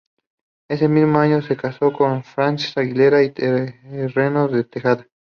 Ese 0.67 0.87
mismo 0.89 1.19
año 1.19 1.43
se 1.43 1.55
casó 1.55 1.93
con 1.93 2.23
Francisca 2.23 2.81
Aguilera 2.81 3.21
y 3.21 3.31
Herreros 3.35 4.51
de 4.51 4.63
Tejada. 4.63 5.07